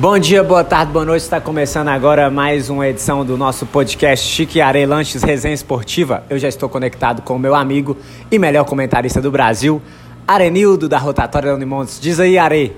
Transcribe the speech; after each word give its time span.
Bom 0.00 0.18
dia, 0.18 0.42
boa 0.42 0.64
tarde, 0.64 0.92
boa 0.92 1.04
noite. 1.04 1.24
Está 1.24 1.42
começando 1.42 1.88
agora 1.88 2.30
mais 2.30 2.70
uma 2.70 2.88
edição 2.88 3.22
do 3.22 3.36
nosso 3.36 3.66
podcast 3.66 4.26
Chique 4.26 4.58
Are 4.58 4.86
Lanches 4.86 5.22
Resenha 5.22 5.52
Esportiva. 5.52 6.24
Eu 6.30 6.38
já 6.38 6.48
estou 6.48 6.70
conectado 6.70 7.20
com 7.20 7.36
o 7.36 7.38
meu 7.38 7.54
amigo 7.54 7.98
e 8.30 8.38
melhor 8.38 8.64
comentarista 8.64 9.20
do 9.20 9.30
Brasil, 9.30 9.82
Arenildo, 10.26 10.88
da 10.88 10.96
Rotatória 10.96 11.50
da 11.50 11.54
Unimontes. 11.54 12.00
Diz 12.00 12.18
aí, 12.18 12.38
Are. 12.38 12.74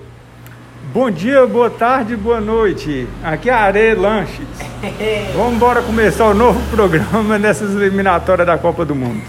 Bom 0.92 1.12
dia, 1.12 1.46
boa 1.46 1.70
tarde, 1.70 2.16
boa 2.16 2.40
noite. 2.40 3.06
Aqui 3.22 3.48
é 3.48 3.52
Are 3.52 3.94
Lanches. 3.94 4.48
Vamos 5.36 5.54
embora 5.54 5.80
começar 5.80 6.26
o 6.26 6.34
novo 6.34 6.60
programa 6.74 7.38
nessas 7.38 7.70
eliminatórias 7.70 8.48
da 8.48 8.58
Copa 8.58 8.84
do 8.84 8.96
Mundo. 8.96 9.22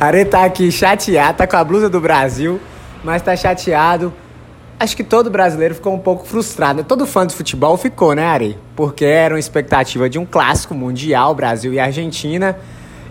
Are 0.00 0.24
tá 0.24 0.44
aqui 0.44 0.72
chateado, 0.72 1.38
tá 1.38 1.46
com 1.46 1.56
a 1.56 1.62
blusa 1.62 1.88
do 1.88 2.00
Brasil, 2.00 2.60
mas 3.04 3.22
tá 3.22 3.36
chateado 3.36 4.12
acho 4.80 4.96
que 4.96 5.04
todo 5.04 5.30
brasileiro 5.30 5.74
ficou 5.74 5.94
um 5.94 5.98
pouco 5.98 6.26
frustrado. 6.26 6.82
Todo 6.82 7.06
fã 7.06 7.26
de 7.26 7.34
futebol 7.34 7.76
ficou, 7.76 8.14
né, 8.14 8.24
Ari? 8.24 8.58
Porque 8.74 9.04
era 9.04 9.34
uma 9.34 9.38
expectativa 9.38 10.08
de 10.08 10.18
um 10.18 10.24
clássico 10.24 10.74
mundial, 10.74 11.34
Brasil 11.34 11.74
e 11.74 11.78
Argentina. 11.78 12.56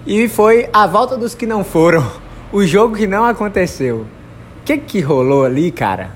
E 0.05 0.27
foi 0.27 0.67
a 0.73 0.87
volta 0.87 1.15
dos 1.15 1.35
que 1.35 1.45
não 1.45 1.63
foram. 1.63 2.05
O 2.51 2.65
jogo 2.65 2.95
que 2.95 3.05
não 3.05 3.25
aconteceu. 3.25 3.97
O 3.97 4.63
que, 4.65 4.75
que 4.75 5.01
rolou 5.01 5.45
ali, 5.45 5.69
cara? 5.69 6.09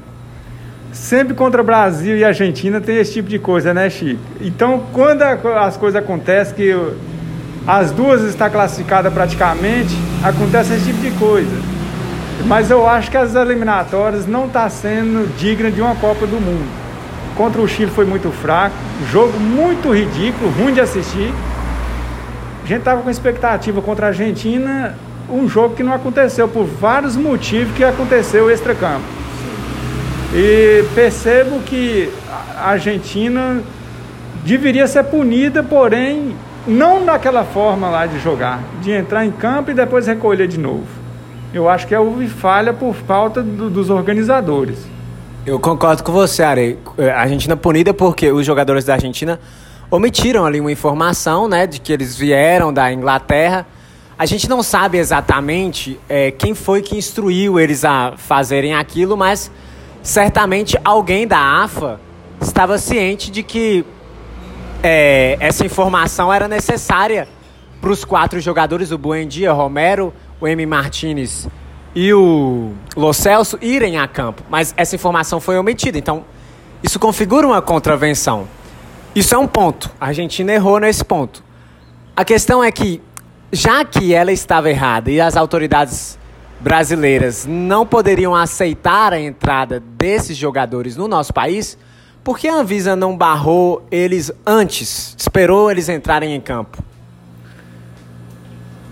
Sempre 0.92 1.36
contra 1.36 1.62
Brasil 1.62 2.18
e 2.18 2.24
Argentina 2.24 2.82
tem 2.82 2.98
esse 2.98 3.14
tipo 3.14 3.30
de 3.30 3.38
coisa, 3.38 3.72
né, 3.72 3.88
Chico? 3.88 4.20
Então, 4.42 4.84
quando 4.92 5.22
as 5.22 5.78
coisas 5.78 6.02
acontecem, 6.02 6.56
que 6.56 6.76
as 7.68 7.92
duas 7.92 8.24
estão 8.24 8.50
classificadas 8.50 9.14
praticamente, 9.14 9.96
acontece 10.24 10.74
esse 10.74 10.86
tipo 10.86 11.02
de 11.02 11.12
coisa. 11.12 11.73
Mas 12.46 12.70
eu 12.70 12.88
acho 12.88 13.10
que 13.10 13.16
as 13.16 13.36
eliminatórias 13.36 14.28
não 14.28 14.48
está 14.48 14.68
sendo 14.70 15.34
digna 15.38 15.72
de 15.72 15.82
uma 15.82 15.96
Copa 15.96 16.28
do 16.28 16.42
Mundo. 16.42 16.68
Contra 17.38 17.62
o 17.62 17.68
Chile 17.68 17.90
foi 17.90 18.06
muito 18.06 18.30
fraco, 18.32 18.76
jogo 19.12 19.40
muito 19.40 19.94
ridículo, 19.94 20.52
ruim 20.52 20.74
de 20.74 20.82
assistir. 20.82 21.34
A 22.64 22.68
gente 22.68 22.80
estava 22.80 23.02
com 23.02 23.10
expectativa 23.10 23.82
contra 23.82 24.08
a 24.08 24.10
Argentina, 24.10 24.96
um 25.30 25.48
jogo 25.48 25.76
que 25.76 25.84
não 25.84 25.94
aconteceu 25.94 26.48
por 26.48 26.66
vários 26.66 27.16
motivos 27.16 27.74
que 27.76 27.84
aconteceu 27.84 28.52
extra-campo. 28.52 29.06
E 30.34 30.84
percebo 30.94 31.60
que 31.62 32.12
a 32.58 32.72
Argentina 32.72 33.62
deveria 34.44 34.86
ser 34.86 35.04
punida, 35.06 35.64
porém 35.64 36.36
não 36.68 37.06
daquela 37.06 37.46
forma 37.46 37.90
lá 37.90 38.06
de 38.06 38.20
jogar, 38.20 38.60
de 38.82 38.92
entrar 38.92 39.26
em 39.26 39.32
campo 39.32 39.72
e 39.72 39.74
depois 39.74 40.08
recolher 40.08 40.48
de 40.48 40.60
novo 40.60 41.03
eu 41.54 41.70
acho 41.70 41.86
que 41.86 41.96
houve 41.96 42.28
falha 42.28 42.74
por 42.74 42.96
falta 42.96 43.44
do, 43.44 43.70
dos 43.70 43.90
organizadores. 43.90 44.80
Eu 45.46 45.60
concordo 45.60 46.04
com 46.04 46.12
você, 46.12 46.42
Ari. 46.42 46.80
É, 46.98 47.12
a 47.12 47.22
Argentina 47.22 47.56
punida 47.56 47.94
porque 47.94 48.32
os 48.32 48.46
jogadores 48.46 48.86
da 48.86 48.94
Argentina 48.94 49.40
omitiram 49.92 50.46
ali 50.46 50.60
uma 50.60 50.72
informação, 50.72 51.48
né, 51.48 51.68
de 51.68 51.80
que 51.80 51.94
eles 51.94 52.18
vieram 52.18 52.74
da 52.74 52.92
Inglaterra. 52.92 53.68
A 54.18 54.26
gente 54.26 54.50
não 54.50 54.64
sabe 54.64 54.98
exatamente 54.98 56.00
é, 56.10 56.32
quem 56.32 56.56
foi 56.56 56.82
que 56.82 56.98
instruiu 56.98 57.60
eles 57.60 57.86
a 57.86 58.14
fazerem 58.18 58.74
aquilo, 58.74 59.16
mas 59.16 59.52
certamente 60.02 60.78
alguém 60.84 61.28
da 61.28 61.64
AFA 61.64 62.00
estava 62.42 62.78
ciente 62.78 63.30
de 63.30 63.44
que 63.44 63.86
é, 64.82 65.38
essa 65.40 65.66
informação 65.66 66.32
era 66.34 66.48
necessária 66.48 67.28
para 67.82 67.92
os 67.92 68.06
quatro 68.06 68.40
jogadores, 68.40 68.92
o 68.92 68.98
Buendia, 68.98 69.52
Romero, 69.52 70.14
o 70.44 70.48
M. 70.48 70.66
Martinez 70.66 71.48
e 71.96 72.14
o 72.14 72.74
Lo 72.98 73.14
Celso 73.14 73.58
irem 73.62 73.98
a 73.98 74.06
campo, 74.10 74.44
mas 74.50 74.74
essa 74.76 74.94
informação 74.94 75.40
foi 75.40 75.58
omitida. 75.58 75.98
Então, 75.98 76.26
isso 76.84 77.00
configura 77.00 77.48
uma 77.48 77.62
contravenção. 77.62 78.46
Isso 79.16 79.34
é 79.34 79.38
um 79.38 79.48
ponto. 79.48 79.90
A 80.02 80.08
Argentina 80.08 80.52
errou 80.52 80.82
nesse 80.82 81.06
ponto. 81.06 81.42
A 82.14 82.26
questão 82.26 82.62
é 82.62 82.74
que, 82.74 83.02
já 83.54 83.86
que 83.86 84.14
ela 84.14 84.34
estava 84.34 84.70
errada 84.70 85.10
e 85.10 85.22
as 85.22 85.38
autoridades 85.38 86.20
brasileiras 86.60 87.46
não 87.46 87.86
poderiam 87.86 88.36
aceitar 88.36 89.14
a 89.14 89.20
entrada 89.22 89.80
desses 89.98 90.36
jogadores 90.36 90.98
no 90.98 91.08
nosso 91.08 91.34
país, 91.34 91.78
por 92.22 92.38
que 92.38 92.50
a 92.50 92.56
Anvisa 92.56 92.98
não 92.98 93.16
barrou 93.16 93.88
eles 93.90 94.30
antes, 94.46 95.16
esperou 95.18 95.72
eles 95.72 95.88
entrarem 95.88 96.36
em 96.36 96.42
campo? 96.42 96.84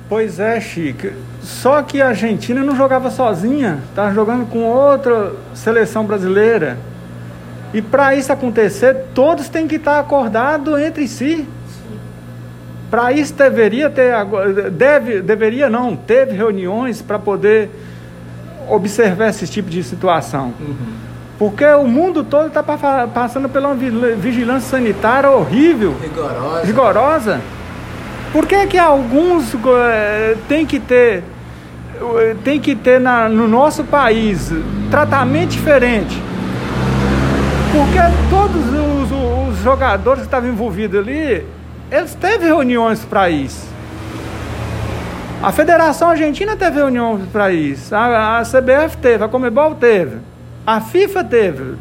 Pois 0.08 0.40
é, 0.40 0.62
Chico. 0.62 1.31
Só 1.44 1.82
que 1.82 2.02
a 2.02 2.10
Argentina 2.10 2.64
não 2.64 2.76
jogava 2.76 3.10
sozinha, 3.10 3.80
estava 3.90 4.14
jogando 4.14 4.46
com 4.46 4.64
outra 4.64 5.34
seleção 5.54 6.06
brasileira. 6.06 6.78
E 7.74 7.82
para 7.82 8.16
isso 8.16 8.32
acontecer, 8.32 9.06
todos 9.14 9.50
têm 9.50 9.68
que 9.68 9.76
estar 9.76 10.00
acordados 10.00 10.80
entre 10.80 11.08
si. 11.08 11.48
Para 12.92 13.12
isso 13.14 13.34
deveria 13.34 13.90
ter, 13.90 14.14
deve, 14.72 15.22
deveria 15.22 15.70
não, 15.70 15.96
teve 15.96 16.36
reuniões 16.36 17.02
para 17.02 17.18
poder 17.18 17.70
observar 18.70 19.30
esse 19.30 19.48
tipo 19.48 19.70
de 19.70 19.82
situação. 19.82 20.54
Uhum. 20.60 20.76
Porque 21.40 21.66
o 21.66 21.88
mundo 21.88 22.24
todo 22.24 22.48
está 22.48 22.62
passando 22.62 23.50
por 23.50 23.60
uma 23.62 23.74
vigilância 23.74 24.70
sanitária 24.78 25.32
horrível, 25.32 25.96
rigorosa. 26.00 26.66
rigorosa. 26.66 27.42
Por 28.32 28.46
que, 28.46 28.68
que 28.68 28.78
alguns 28.78 29.54
uh, 29.54 29.58
tem 30.48 30.66
que 30.66 30.80
ter 30.80 31.24
tem 32.44 32.60
que 32.60 32.76
ter 32.76 33.00
na, 33.00 33.30
no 33.30 33.48
nosso 33.48 33.84
país 33.84 34.52
tratamento 34.90 35.50
diferente? 35.50 36.22
Porque 37.72 38.00
todos 38.30 38.66
os, 38.68 39.54
os 39.56 39.64
jogadores 39.64 40.22
que 40.22 40.28
estavam 40.28 40.50
envolvidos 40.50 41.00
ali, 41.00 41.46
eles 41.90 42.14
teve 42.16 42.46
reuniões 42.46 43.06
para 43.06 43.30
isso. 43.30 43.72
A 45.42 45.52
Federação 45.52 46.10
Argentina 46.10 46.56
teve 46.56 46.78
reuniões 46.78 47.24
para 47.32 47.52
isso. 47.52 47.96
A, 47.96 48.40
a 48.40 48.44
CBF 48.44 48.98
teve, 48.98 49.24
a 49.24 49.28
Comebol 49.28 49.74
teve. 49.76 50.18
A 50.66 50.80
FIFA 50.80 51.24
teve. 51.24 51.76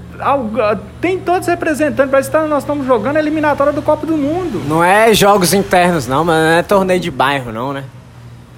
Tem 1.01 1.19
todos 1.19 1.47
representantes. 1.47 2.11
Parece 2.11 2.31
que 2.31 2.37
nós 2.39 2.63
estamos 2.63 2.87
jogando 2.87 3.17
a 3.17 3.21
eliminatória 3.21 3.73
do 3.73 3.83
Copa 3.83 4.07
do 4.07 4.17
Mundo. 4.17 4.63
Não 4.67 4.83
é 4.83 5.13
jogos 5.13 5.53
internos, 5.53 6.07
não, 6.07 6.25
mas 6.25 6.37
não 6.37 6.51
é 6.53 6.63
torneio 6.63 7.01
de 7.01 7.11
bairro, 7.11 7.53
não, 7.53 7.75
né? 7.75 7.85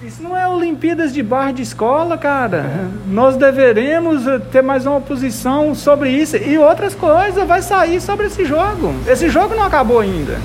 Isso 0.05 0.21
não 0.21 0.37
é 0.37 0.49
Olimpíadas 0.49 1.15
de 1.15 1.23
bairro 1.23 1.53
de 1.53 1.63
escola, 1.63 2.19
cara. 2.19 2.91
Nós 3.07 3.37
deveremos 3.37 4.25
ter 4.51 4.61
mais 4.61 4.85
uma 4.85 5.01
posição 5.01 5.77
sobre 5.77 6.11
isso. 6.11 6.37
E 6.37 6.59
outras 6.59 6.93
coisas 6.93 7.47
vai 7.47 7.63
sair 7.63 8.01
sobre 8.01 8.27
esse 8.27 8.45
jogo. 8.45 8.93
Esse 9.07 9.29
jogo 9.29 9.55
não 9.55 9.63
acabou 9.63 10.01
ainda. 10.01 10.41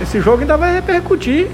Esse 0.00 0.20
jogo 0.20 0.42
ainda 0.42 0.56
vai 0.56 0.72
repercutir. 0.72 1.48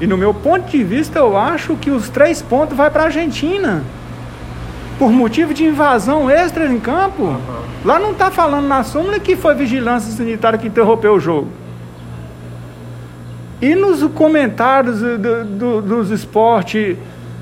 E 0.00 0.06
no 0.06 0.16
meu 0.16 0.32
ponto 0.32 0.70
de 0.70 0.84
vista, 0.84 1.18
eu 1.18 1.36
acho 1.36 1.74
que 1.74 1.90
os 1.90 2.08
três 2.08 2.40
pontos 2.40 2.76
vai 2.76 2.88
para 2.88 3.02
a 3.02 3.06
Argentina 3.06 3.82
por 5.00 5.10
motivo 5.10 5.52
de 5.52 5.64
invasão 5.64 6.30
extra 6.30 6.66
em 6.66 6.78
campo. 6.78 7.36
Lá 7.84 7.98
não 7.98 8.12
está 8.12 8.30
falando 8.30 8.68
na 8.68 8.84
súmula 8.84 9.18
que 9.18 9.34
foi 9.34 9.56
vigilância 9.56 10.12
sanitária 10.12 10.60
que 10.60 10.68
interrompeu 10.68 11.14
o 11.14 11.20
jogo. 11.20 11.48
E 13.62 13.74
nos 13.74 14.02
comentários 14.12 14.98
do, 14.98 15.44
do, 15.44 15.80
dos 15.80 16.10
esportes 16.10 16.96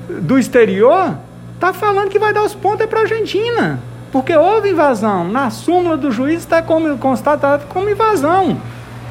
do 0.07 0.39
exterior, 0.39 1.17
está 1.55 1.73
falando 1.73 2.09
que 2.09 2.19
vai 2.19 2.31
dar 2.31 2.43
os 2.43 2.55
pontos 2.55 2.85
para 2.85 2.99
a 2.99 3.01
Argentina. 3.01 3.79
Porque 4.11 4.35
houve 4.35 4.69
invasão. 4.69 5.27
Na 5.27 5.49
súmula 5.49 5.97
do 5.97 6.11
juiz 6.11 6.39
está 6.39 6.61
constatado 6.61 7.65
como 7.67 7.89
invasão. 7.89 8.57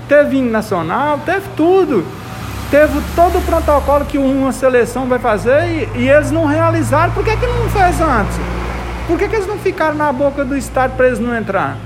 Teve 0.08 0.38
hino 0.38 0.50
nacional, 0.50 1.18
teve 1.26 1.48
tudo 1.56 2.04
teve 2.70 3.00
todo 3.16 3.38
o 3.38 3.42
protocolo 3.42 4.04
que 4.04 4.16
uma 4.16 4.52
seleção 4.52 5.06
vai 5.06 5.18
fazer 5.18 5.88
e, 5.96 6.02
e 6.02 6.08
eles 6.08 6.30
não 6.30 6.46
realizaram. 6.46 7.12
Por 7.12 7.24
que, 7.24 7.36
que 7.36 7.46
não 7.46 7.68
fez 7.68 8.00
antes? 8.00 8.38
Por 9.08 9.18
que, 9.18 9.28
que 9.28 9.34
eles 9.34 9.46
não 9.46 9.58
ficaram 9.58 9.96
na 9.96 10.12
boca 10.12 10.44
do 10.44 10.56
estádio 10.56 10.96
para 10.96 11.08
eles 11.08 11.18
não 11.18 11.36
entrar? 11.36 11.76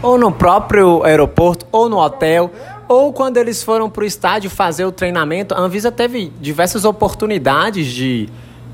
Ou 0.00 0.16
no 0.16 0.32
próprio 0.32 1.04
aeroporto, 1.04 1.66
ou 1.70 1.88
no 1.88 1.98
hotel, 1.98 2.50
ou 2.92 3.12
quando 3.12 3.38
eles 3.38 3.62
foram 3.62 3.88
para 3.88 4.02
o 4.02 4.06
estádio 4.06 4.50
fazer 4.50 4.84
o 4.84 4.92
treinamento. 4.92 5.54
A 5.54 5.60
Anvisa 5.60 5.90
teve 5.90 6.30
diversas 6.40 6.84
oportunidades 6.84 7.86
de 7.86 8.28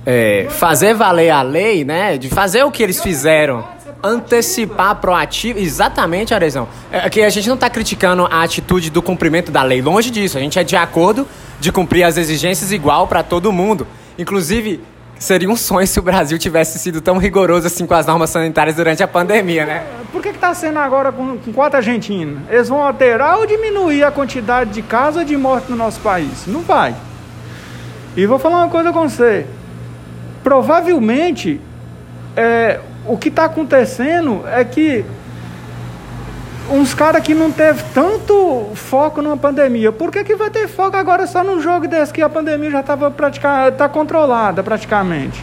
é, 0.05 0.49
fazer 0.51 0.95
valer 0.95 1.31
a 1.31 1.41
lei, 1.43 1.85
né? 1.85 2.19
De 2.19 2.29
fazer 2.29 2.65
o 2.65 2.71
que 2.71 2.83
eles 2.83 3.01
fizeram 3.01 3.65
antecipar 4.03 4.97
proativo. 4.97 5.59
Exatamente, 5.59 6.35
Arezão. 6.35 6.69
É 6.91 7.09
que 7.09 7.23
a 7.23 7.31
gente 7.31 7.47
não 7.49 7.55
está 7.55 7.71
criticando 7.71 8.27
a 8.27 8.43
atitude 8.43 8.91
do 8.91 9.01
cumprimento 9.01 9.53
da 9.53 9.63
lei. 9.63 9.81
Longe 9.81 10.11
disso. 10.11 10.37
A 10.37 10.41
gente 10.41 10.59
é 10.59 10.65
de 10.65 10.77
acordo 10.77 11.27
de 11.61 11.71
cumprir 11.71 12.03
as 12.03 12.17
exigências 12.17 12.73
igual 12.73 13.07
para 13.07 13.23
todo 13.23 13.53
mundo. 13.53 13.87
Inclusive, 14.19 14.81
seria 15.19 15.51
um 15.51 15.57
sonho 15.57 15.87
se 15.87 15.99
o 15.99 16.03
Brasil 16.03 16.39
tivesse 16.39 16.79
sido 16.79 17.01
tão 17.01 17.19
rigoroso 17.19 17.67
assim 17.67 17.87
com 17.87 17.95
as 17.95 18.07
normas 18.07 18.31
sanitárias 18.31 18.77
durante 18.77 19.03
a 19.03 19.09
pandemia, 19.09 19.67
né? 19.67 19.85
Por 20.13 20.23
que 20.23 20.29
está 20.29 20.55
sendo 20.55 20.79
agora 20.79 21.13
com, 21.13 21.37
com 21.39 21.53
quatro 21.53 21.77
argentinos? 21.77 22.41
Eles 22.49 22.69
vão 22.69 22.83
alterar 22.83 23.39
ou 23.39 23.47
diminuir 23.47 24.05
a 24.05 24.11
quantidade 24.11 24.71
de 24.71 24.83
casos 24.83 25.27
de 25.27 25.37
morte 25.37 25.71
no 25.71 25.77
nosso 25.77 26.01
país? 26.01 26.47
Não 26.47 26.61
vai. 26.61 26.95
E 28.17 28.27
vou 28.27 28.39
falar 28.39 28.59
uma 28.59 28.69
coisa 28.69 28.93
com 28.93 29.09
você. 29.09 29.47
Provavelmente, 30.43 31.61
é, 32.37 32.81
o 33.07 33.17
que 33.17 33.29
está 33.29 33.45
acontecendo 33.45 34.45
é 34.47 34.65
que 34.65 35.05
uns 36.71 36.95
caras 36.95 37.23
que 37.23 37.35
não 37.35 37.51
teve 37.51 37.83
tanto 37.95 38.69
foco 38.75 39.23
numa 39.23 39.37
pandemia, 39.37 39.91
por 39.91 40.11
que, 40.11 40.23
que 40.25 40.37
vai 40.37 40.51
ter 40.51 40.69
foco 40.69 40.97
agora 40.97 41.27
só 41.27 41.43
num 41.43 41.61
jogo 41.61 41.89
desse 41.89 42.13
que 42.13 42.23
a 42.23 42.29
pandemia 42.29 42.71
já 42.71 42.81
estava 42.81 43.13
tá 43.77 43.89
controlada 43.89 44.63
praticamente? 44.63 45.43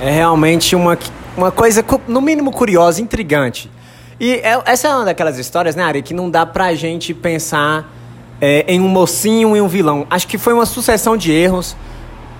É 0.00 0.10
realmente 0.10 0.74
uma, 0.74 0.98
uma 1.36 1.52
coisa, 1.52 1.84
no 2.08 2.20
mínimo, 2.20 2.50
curiosa, 2.50 3.00
intrigante. 3.00 3.70
E 4.18 4.34
é, 4.34 4.60
essa 4.66 4.88
é 4.88 4.94
uma 4.94 5.04
daquelas 5.04 5.38
histórias, 5.38 5.76
né, 5.76 5.82
Ari, 5.82 6.02
que 6.02 6.14
não 6.14 6.30
dá 6.30 6.44
pra 6.44 6.74
gente 6.74 7.14
pensar 7.14 7.90
é, 8.40 8.64
em 8.66 8.80
um 8.80 8.88
mocinho 8.88 9.56
e 9.56 9.60
um 9.60 9.68
vilão. 9.68 10.06
Acho 10.10 10.26
que 10.26 10.38
foi 10.38 10.52
uma 10.52 10.66
sucessão 10.66 11.16
de 11.16 11.32
erros. 11.32 11.76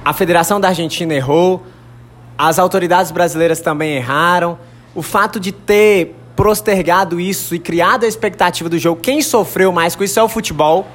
A 0.04 0.12
Federação 0.12 0.60
da 0.60 0.68
Argentina 0.68 1.14
errou, 1.14 1.62
as 2.36 2.58
autoridades 2.58 3.10
brasileiras 3.10 3.60
também 3.60 3.96
erraram. 3.96 4.58
O 4.94 5.02
fato 5.02 5.40
de 5.40 5.50
ter 5.50 6.14
postergado 6.36 7.20
isso 7.20 7.54
e 7.54 7.58
criado 7.58 8.04
a 8.04 8.08
expectativa 8.08 8.68
do 8.68 8.78
jogo, 8.78 9.00
quem 9.00 9.22
sofreu 9.22 9.72
mais 9.72 9.94
com 9.94 10.04
isso 10.04 10.18
é 10.18 10.22
o 10.22 10.28
futebol. 10.28 10.86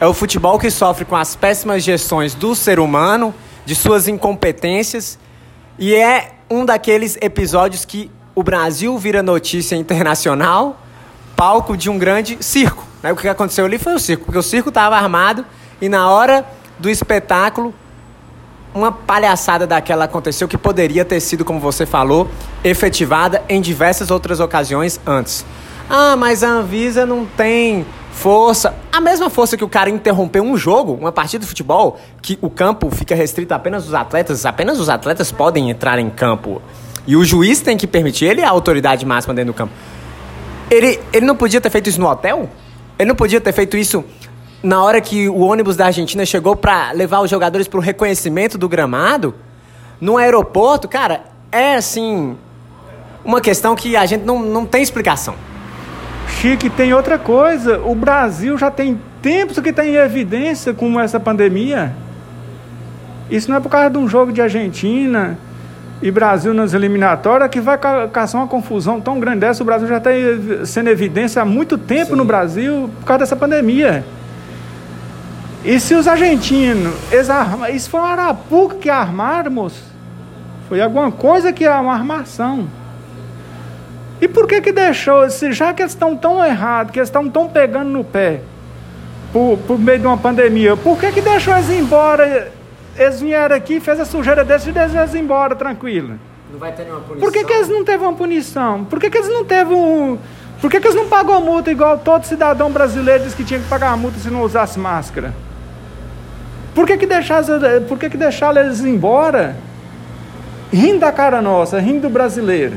É 0.00 0.06
o 0.06 0.14
futebol 0.14 0.58
que 0.58 0.70
sofre 0.70 1.04
com 1.04 1.16
as 1.16 1.34
péssimas 1.34 1.82
gestões 1.82 2.34
do 2.34 2.54
ser 2.54 2.78
humano, 2.78 3.34
de 3.66 3.74
suas 3.74 4.06
incompetências. 4.06 5.18
E 5.78 5.94
é 5.94 6.32
um 6.48 6.64
daqueles 6.64 7.16
episódios 7.20 7.84
que 7.84 8.10
o 8.34 8.42
Brasil 8.42 8.96
vira 8.96 9.22
notícia 9.22 9.74
internacional, 9.74 10.80
palco 11.34 11.76
de 11.76 11.90
um 11.90 11.98
grande 11.98 12.38
circo. 12.40 12.84
Né? 13.02 13.12
O 13.12 13.16
que 13.16 13.28
aconteceu 13.28 13.64
ali 13.64 13.78
foi 13.78 13.94
o 13.94 13.98
circo, 13.98 14.24
porque 14.24 14.38
o 14.38 14.42
circo 14.42 14.68
estava 14.68 14.96
armado 14.96 15.44
e 15.80 15.88
na 15.88 16.08
hora 16.08 16.46
do 16.78 16.88
espetáculo, 16.88 17.74
uma 18.74 18.92
palhaçada 18.92 19.66
daquela 19.66 20.04
aconteceu 20.04 20.46
que 20.46 20.58
poderia 20.58 21.04
ter 21.04 21.20
sido, 21.20 21.44
como 21.44 21.58
você 21.58 21.86
falou, 21.86 22.28
efetivada 22.62 23.42
em 23.48 23.60
diversas 23.60 24.10
outras 24.10 24.40
ocasiões 24.40 25.00
antes. 25.06 25.44
Ah, 25.88 26.16
mas 26.16 26.44
a 26.44 26.48
Anvisa 26.48 27.06
não 27.06 27.24
tem 27.24 27.86
força. 28.12 28.74
A 28.92 29.00
mesma 29.00 29.30
força 29.30 29.56
que 29.56 29.64
o 29.64 29.68
cara 29.68 29.88
interrompeu 29.88 30.42
um 30.42 30.56
jogo, 30.56 30.92
uma 30.92 31.12
partida 31.12 31.42
de 31.42 31.48
futebol, 31.48 31.98
que 32.20 32.38
o 32.42 32.50
campo 32.50 32.90
fica 32.90 33.14
restrito 33.14 33.54
apenas 33.54 33.84
aos 33.84 33.94
atletas, 33.94 34.44
apenas 34.44 34.78
os 34.78 34.88
atletas 34.88 35.32
podem 35.32 35.70
entrar 35.70 35.98
em 35.98 36.10
campo. 36.10 36.60
E 37.06 37.16
o 37.16 37.24
juiz 37.24 37.60
tem 37.60 37.76
que 37.76 37.86
permitir, 37.86 38.26
ele 38.26 38.42
é 38.42 38.44
a 38.44 38.50
autoridade 38.50 39.06
máxima 39.06 39.32
dentro 39.32 39.52
do 39.52 39.56
campo. 39.56 39.72
Ele, 40.70 41.00
ele 41.12 41.24
não 41.24 41.34
podia 41.34 41.60
ter 41.60 41.70
feito 41.70 41.88
isso 41.88 42.00
no 42.00 42.06
hotel? 42.06 42.50
Ele 42.98 43.08
não 43.08 43.16
podia 43.16 43.40
ter 43.40 43.52
feito 43.52 43.76
isso 43.76 44.04
na 44.62 44.82
hora 44.82 45.00
que 45.00 45.28
o 45.28 45.38
ônibus 45.38 45.76
da 45.76 45.86
Argentina 45.86 46.24
chegou 46.26 46.56
para 46.56 46.92
levar 46.92 47.20
os 47.20 47.30
jogadores 47.30 47.68
para 47.68 47.78
o 47.78 47.82
reconhecimento 47.82 48.58
do 48.58 48.68
gramado? 48.68 49.34
No 50.00 50.16
aeroporto? 50.16 50.88
Cara, 50.88 51.22
é 51.50 51.76
assim. 51.76 52.36
Uma 53.24 53.40
questão 53.40 53.74
que 53.74 53.96
a 53.96 54.06
gente 54.06 54.24
não, 54.24 54.42
não 54.42 54.66
tem 54.66 54.82
explicação. 54.82 55.34
Chique, 56.40 56.70
tem 56.70 56.92
outra 56.92 57.18
coisa. 57.18 57.78
O 57.80 57.94
Brasil 57.94 58.56
já 58.56 58.70
tem 58.70 59.00
tempos 59.22 59.58
que 59.58 59.72
tem 59.72 59.94
evidência 59.94 60.72
com 60.72 60.98
essa 60.98 61.18
pandemia. 61.20 61.94
Isso 63.30 63.50
não 63.50 63.58
é 63.58 63.60
por 63.60 63.68
causa 63.68 63.90
de 63.90 63.98
um 63.98 64.08
jogo 64.08 64.32
de 64.32 64.40
Argentina 64.40 65.38
e 66.00 66.10
Brasil 66.10 66.54
nas 66.54 66.74
eliminatórias, 66.74 67.50
que 67.50 67.60
vai 67.60 67.76
caçar 68.12 68.40
uma 68.40 68.46
confusão 68.46 69.00
tão 69.00 69.18
grande 69.18 69.40
dessa. 69.40 69.62
O 69.62 69.66
Brasil 69.66 69.86
já 69.88 69.98
está 69.98 70.10
sendo 70.64 70.88
evidência 70.88 71.42
há 71.42 71.44
muito 71.44 71.76
tempo 71.76 72.12
Sim. 72.12 72.16
no 72.16 72.24
Brasil 72.24 72.90
por 73.00 73.06
causa 73.06 73.20
dessa 73.20 73.36
pandemia. 73.36 74.04
E 75.64 75.80
se 75.80 75.94
os 75.94 76.06
argentinos, 76.06 76.94
eles 77.10 77.28
arma, 77.28 77.70
isso 77.70 77.90
foi 77.90 78.00
uma 78.00 78.10
arapuca 78.10 78.76
que 78.76 78.88
armaram, 78.88 79.50
moço? 79.50 79.82
Foi 80.68 80.80
alguma 80.80 81.10
coisa 81.10 81.52
que 81.52 81.64
é 81.64 81.74
uma 81.74 81.94
armação. 81.94 82.68
E 84.20 84.28
por 84.28 84.46
que 84.46 84.60
que 84.60 84.72
deixou, 84.72 85.28
se 85.30 85.52
já 85.52 85.72
que 85.72 85.82
eles 85.82 85.92
estão 85.92 86.16
tão 86.16 86.44
errados, 86.44 86.92
que 86.92 86.98
eles 86.98 87.08
estão 87.08 87.28
tão 87.28 87.48
pegando 87.48 87.90
no 87.90 88.04
pé, 88.04 88.40
por, 89.32 89.58
por 89.66 89.78
meio 89.78 89.98
de 89.98 90.06
uma 90.06 90.16
pandemia, 90.16 90.76
por 90.76 90.98
que 90.98 91.12
que 91.12 91.20
deixou 91.20 91.54
eles 91.54 91.70
embora 91.70 92.52
eles 92.98 93.20
vieram 93.20 93.54
aqui, 93.54 93.78
fez 93.78 94.00
a 94.00 94.04
sujeira 94.04 94.44
desse 94.44 94.70
e 94.70 94.76
eles 94.76 95.14
embora, 95.14 95.54
tranquilo. 95.54 96.18
Não 96.50 96.58
vai 96.58 96.72
ter 96.72 96.82
nenhuma 96.82 97.00
punição. 97.00 97.20
Por 97.20 97.32
que, 97.32 97.44
que 97.44 97.52
eles 97.52 97.68
não 97.68 97.84
teve 97.84 98.02
uma 98.02 98.12
punição? 98.12 98.84
Por 98.84 98.98
que, 98.98 99.10
que 99.10 99.18
eles 99.18 99.28
não 99.28 99.44
teve 99.44 99.72
um. 99.72 100.18
Por 100.60 100.70
que, 100.70 100.80
que 100.80 100.86
eles 100.88 100.96
não 100.96 101.08
pagou 101.08 101.40
multa 101.40 101.70
igual 101.70 101.98
todo 101.98 102.24
cidadão 102.24 102.70
brasileiro 102.70 103.22
disse 103.22 103.36
que 103.36 103.44
tinha 103.44 103.60
que 103.60 103.68
pagar 103.68 103.92
a 103.92 103.96
multa 103.96 104.18
se 104.18 104.28
não 104.28 104.42
usasse 104.42 104.78
máscara? 104.78 105.32
Por 106.78 106.86
que, 106.86 106.96
que 106.96 107.06
deixaram, 107.06 107.82
por 107.88 107.98
que, 107.98 108.08
que 108.08 108.16
deixaram 108.16 108.62
eles 108.62 108.84
embora? 108.84 109.56
Rindo 110.72 111.00
da 111.00 111.10
cara 111.10 111.42
nossa, 111.42 111.80
rindo 111.80 112.02
do 112.02 112.08
brasileiro. 112.08 112.76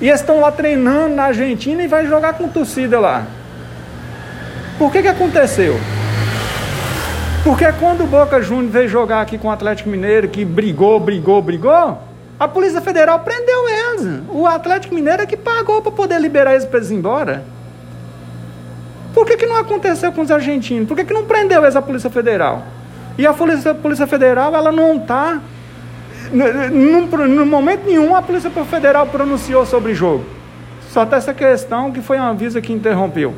E 0.00 0.08
estão 0.08 0.40
lá 0.40 0.50
treinando 0.50 1.14
na 1.14 1.26
Argentina 1.26 1.84
e 1.84 1.86
vai 1.86 2.04
jogar 2.04 2.32
com 2.32 2.48
torcida 2.48 2.98
lá. 2.98 3.24
Por 4.76 4.90
que, 4.90 5.02
que 5.02 5.06
aconteceu? 5.06 5.78
Porque 7.44 7.64
quando 7.74 8.02
o 8.02 8.08
Boca 8.08 8.42
Juniors 8.42 8.72
veio 8.72 8.88
jogar 8.88 9.20
aqui 9.20 9.38
com 9.38 9.46
o 9.46 9.52
Atlético 9.52 9.88
Mineiro, 9.88 10.26
que 10.26 10.44
brigou, 10.44 10.98
brigou, 10.98 11.40
brigou, 11.40 12.02
a 12.40 12.48
Polícia 12.48 12.80
Federal 12.80 13.20
prendeu 13.20 13.68
eles. 13.68 14.20
O 14.30 14.48
Atlético 14.48 14.96
Mineiro 14.96 15.22
é 15.22 15.26
que 15.26 15.36
pagou 15.36 15.80
para 15.80 15.92
poder 15.92 16.20
liberar 16.20 16.54
eles 16.54 16.64
para 16.64 16.80
eles 16.80 16.90
ir 16.90 16.96
embora. 16.96 17.44
Por 19.14 19.24
que, 19.24 19.36
que 19.36 19.46
não 19.46 19.58
aconteceu 19.58 20.10
com 20.10 20.22
os 20.22 20.30
argentinos? 20.32 20.88
Por 20.88 20.96
que, 20.96 21.04
que 21.04 21.14
não 21.14 21.24
prendeu 21.24 21.62
eles 21.62 21.76
a 21.76 21.82
Polícia 21.82 22.10
Federal? 22.10 22.64
E 23.22 23.26
a 23.26 23.32
Polícia, 23.32 23.70
a 23.70 23.74
Polícia 23.74 24.04
Federal, 24.04 24.52
ela 24.52 24.72
não 24.72 24.96
está. 24.96 25.40
No 26.32 27.46
momento 27.46 27.86
nenhum 27.86 28.16
a 28.16 28.20
Polícia 28.20 28.50
Federal 28.50 29.06
pronunciou 29.06 29.64
sobre 29.64 29.92
o 29.92 29.94
jogo. 29.94 30.24
Só 30.90 31.06
tem 31.06 31.18
essa 31.18 31.32
questão 31.32 31.92
que 31.92 32.02
foi 32.02 32.16
uma 32.16 32.30
avisa 32.30 32.60
que 32.60 32.72
interrompeu. 32.72 33.32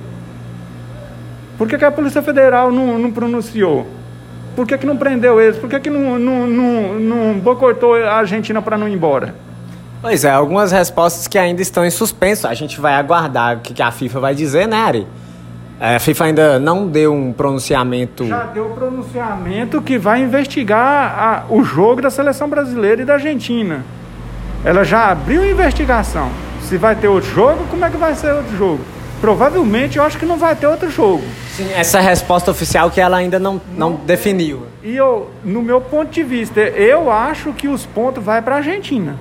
Por 1.58 1.68
que, 1.68 1.76
que 1.76 1.84
a 1.84 1.92
Polícia 1.92 2.22
Federal 2.22 2.72
não, 2.72 2.98
não 2.98 3.12
pronunciou? 3.12 3.86
Por 4.56 4.66
que, 4.66 4.78
que 4.78 4.86
não 4.86 4.96
prendeu 4.96 5.38
eles? 5.38 5.58
Por 5.58 5.68
que, 5.68 5.78
que 5.78 5.90
não, 5.90 6.18
não, 6.18 6.46
não, 6.46 6.94
não 6.94 7.38
boicotou 7.38 7.94
a 7.94 8.14
Argentina 8.14 8.62
para 8.62 8.78
não 8.78 8.88
ir 8.88 8.94
embora? 8.94 9.34
Pois 10.00 10.24
é, 10.24 10.30
algumas 10.30 10.72
respostas 10.72 11.28
que 11.28 11.36
ainda 11.36 11.60
estão 11.60 11.84
em 11.84 11.90
suspenso. 11.90 12.48
A 12.48 12.54
gente 12.54 12.80
vai 12.80 12.94
aguardar 12.94 13.58
o 13.58 13.60
que 13.60 13.82
a 13.82 13.90
FIFA 13.90 14.18
vai 14.18 14.34
dizer, 14.34 14.66
né, 14.66 14.78
Ari? 14.78 15.06
É, 15.80 15.96
a 15.96 15.98
FIFA 15.98 16.24
ainda 16.24 16.58
não 16.58 16.86
deu 16.86 17.12
um 17.12 17.32
pronunciamento. 17.32 18.26
Já 18.26 18.44
deu 18.44 18.66
pronunciamento 18.70 19.82
que 19.82 19.98
vai 19.98 20.22
investigar 20.22 21.18
a, 21.18 21.44
o 21.52 21.64
jogo 21.64 22.00
da 22.00 22.10
seleção 22.10 22.48
brasileira 22.48 23.02
e 23.02 23.04
da 23.04 23.14
Argentina. 23.14 23.84
Ela 24.64 24.84
já 24.84 25.10
abriu 25.10 25.44
investigação. 25.44 26.30
Se 26.62 26.78
vai 26.78 26.94
ter 26.94 27.08
outro 27.08 27.30
jogo, 27.30 27.64
como 27.70 27.84
é 27.84 27.90
que 27.90 27.96
vai 27.96 28.14
ser 28.14 28.32
outro 28.32 28.56
jogo? 28.56 28.80
Provavelmente 29.20 29.98
eu 29.98 30.04
acho 30.04 30.18
que 30.18 30.24
não 30.24 30.36
vai 30.36 30.54
ter 30.54 30.66
outro 30.66 30.90
jogo. 30.90 31.24
Sim, 31.50 31.70
essa 31.74 32.00
resposta 32.00 32.50
oficial 32.50 32.90
que 32.90 33.00
ela 33.00 33.16
ainda 33.16 33.38
não, 33.38 33.60
não, 33.76 33.90
não 33.90 33.96
definiu. 33.96 34.66
E 34.82 34.96
eu, 34.96 35.30
no 35.44 35.62
meu 35.62 35.80
ponto 35.80 36.10
de 36.10 36.22
vista, 36.22 36.60
eu 36.60 37.10
acho 37.10 37.52
que 37.52 37.68
os 37.68 37.84
pontos 37.84 38.22
vai 38.22 38.40
para 38.42 38.56
a 38.56 38.58
Argentina. 38.58 39.16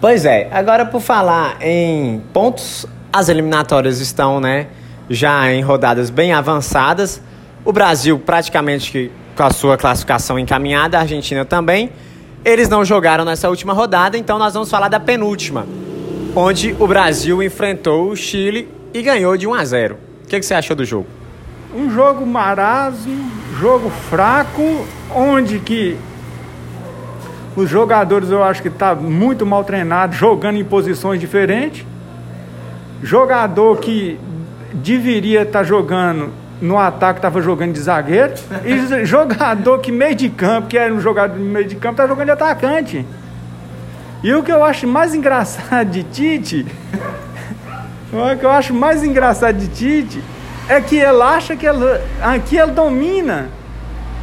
Pois 0.00 0.24
é. 0.24 0.48
Agora 0.52 0.86
por 0.86 1.00
falar 1.00 1.56
em 1.60 2.22
pontos, 2.32 2.86
as 3.12 3.28
eliminatórias 3.28 4.00
estão, 4.00 4.40
né, 4.40 4.68
já 5.08 5.52
em 5.52 5.62
rodadas 5.62 6.10
bem 6.10 6.32
avançadas. 6.32 7.20
O 7.64 7.72
Brasil 7.72 8.18
praticamente 8.18 9.10
com 9.36 9.42
a 9.42 9.50
sua 9.50 9.76
classificação 9.76 10.38
encaminhada, 10.38 10.98
a 10.98 11.02
Argentina 11.02 11.44
também. 11.44 11.90
Eles 12.44 12.68
não 12.68 12.84
jogaram 12.84 13.24
nessa 13.24 13.48
última 13.48 13.72
rodada, 13.72 14.16
então 14.16 14.38
nós 14.38 14.54
vamos 14.54 14.70
falar 14.70 14.88
da 14.88 15.00
penúltima, 15.00 15.66
onde 16.34 16.74
o 16.78 16.86
Brasil 16.86 17.42
enfrentou 17.42 18.10
o 18.10 18.16
Chile 18.16 18.68
e 18.94 19.02
ganhou 19.02 19.36
de 19.36 19.46
1 19.46 19.54
a 19.54 19.64
0. 19.64 19.96
O 20.24 20.28
que, 20.28 20.38
que 20.38 20.46
você 20.46 20.54
achou 20.54 20.76
do 20.76 20.84
jogo? 20.84 21.18
um 21.74 21.90
jogo 21.90 22.24
marasmo, 22.24 23.30
jogo 23.60 23.90
fraco, 23.90 24.86
onde 25.14 25.58
que 25.58 25.96
os 27.56 27.68
jogadores 27.68 28.30
eu 28.30 28.42
acho 28.42 28.62
que 28.62 28.70
tá 28.70 28.94
muito 28.94 29.44
mal 29.44 29.64
treinado, 29.64 30.14
jogando 30.14 30.56
em 30.56 30.64
posições 30.64 31.20
diferentes. 31.20 31.84
Jogador 33.02 33.78
que 33.78 34.18
deveria 34.72 35.42
estar 35.42 35.60
tá 35.60 35.64
jogando 35.64 36.32
no 36.60 36.78
ataque 36.78 37.18
estava 37.18 37.40
jogando 37.40 37.72
de 37.72 37.80
zagueiro 37.80 38.34
e 38.64 39.04
jogador 39.06 39.78
que 39.78 39.92
meio 39.92 40.14
de 40.14 40.28
campo, 40.28 40.68
que 40.68 40.78
era 40.78 40.92
um 40.92 41.00
jogador 41.00 41.36
de 41.36 41.42
meio 41.42 41.66
de 41.66 41.76
campo, 41.76 41.94
está 41.94 42.06
jogando 42.06 42.26
de 42.26 42.32
atacante. 42.32 43.06
E 44.22 44.34
o 44.34 44.42
que 44.42 44.50
eu 44.50 44.64
acho 44.64 44.86
mais 44.86 45.14
engraçado 45.14 45.88
de 45.90 46.02
Tite, 46.02 46.66
o 48.12 48.38
que 48.38 48.44
eu 48.44 48.50
acho 48.50 48.74
mais 48.74 49.04
engraçado 49.04 49.56
de 49.56 49.68
Tite 49.68 50.22
é 50.68 50.80
que 50.80 50.96
ele 50.96 51.22
acha 51.22 51.56
que 51.56 51.66
ele, 51.66 52.00
aqui 52.20 52.56
ele 52.56 52.72
domina. 52.72 53.48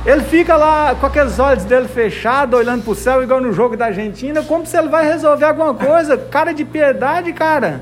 Ele 0.06 0.22
fica 0.22 0.56
lá 0.56 0.94
com 0.94 1.08
aqueles 1.08 1.40
olhos 1.40 1.64
dele 1.64 1.88
fechados, 1.88 2.60
olhando 2.60 2.84
para 2.84 2.92
o 2.92 2.96
céu, 2.96 3.24
igual 3.24 3.42
no 3.42 3.52
jogo 3.52 3.76
da 3.76 3.86
Argentina, 3.86 4.44
como 4.44 4.64
se 4.64 4.78
ele 4.78 4.88
vai 4.88 5.04
resolver 5.04 5.46
alguma 5.46 5.74
coisa. 5.74 6.16
Cara 6.16 6.54
de 6.54 6.64
piedade, 6.64 7.34
cara. 7.34 7.82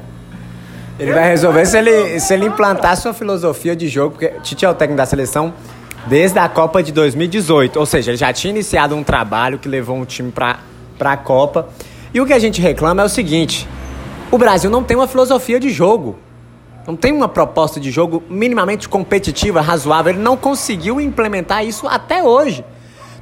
Ele 0.99 1.11
vai 1.11 1.27
resolver 1.27 1.65
se 1.65 1.77
ele, 1.77 2.19
se 2.19 2.33
ele 2.33 2.45
implantar 2.45 2.95
sua 2.97 3.13
filosofia 3.13 3.75
de 3.75 3.87
jogo, 3.87 4.11
porque 4.11 4.29
Tite 4.41 4.63
é 4.63 4.69
o 4.69 4.73
técnico 4.73 4.97
da 4.97 5.05
seleção 5.05 5.53
desde 6.05 6.37
a 6.37 6.47
Copa 6.47 6.83
de 6.83 6.91
2018. 6.91 7.79
Ou 7.79 7.85
seja, 7.85 8.11
ele 8.11 8.17
já 8.17 8.31
tinha 8.31 8.51
iniciado 8.51 8.95
um 8.95 9.03
trabalho 9.03 9.57
que 9.57 9.67
levou 9.67 9.97
um 9.97 10.05
time 10.05 10.31
para 10.31 10.59
a 10.99 11.17
Copa. 11.17 11.67
E 12.13 12.21
o 12.21 12.25
que 12.25 12.33
a 12.33 12.39
gente 12.39 12.61
reclama 12.61 13.01
é 13.01 13.05
o 13.05 13.09
seguinte: 13.09 13.67
o 14.31 14.37
Brasil 14.37 14.69
não 14.69 14.83
tem 14.83 14.95
uma 14.95 15.07
filosofia 15.07 15.59
de 15.59 15.69
jogo. 15.69 16.17
não 16.85 16.95
tem 16.95 17.11
uma 17.11 17.27
proposta 17.27 17.79
de 17.79 17.89
jogo 17.89 18.21
minimamente 18.29 18.87
competitiva, 18.87 19.61
razoável. 19.61 20.13
Ele 20.13 20.21
não 20.21 20.37
conseguiu 20.37 21.01
implementar 21.01 21.65
isso 21.65 21.87
até 21.87 22.21
hoje. 22.21 22.63